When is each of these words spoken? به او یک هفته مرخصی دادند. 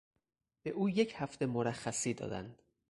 به 0.63 0.69
او 0.69 0.89
یک 0.89 1.13
هفته 1.17 1.45
مرخصی 1.45 2.13
دادند. 2.13 2.61